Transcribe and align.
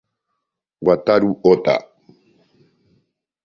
Wataru 0.85 1.29
Ota 1.51 1.75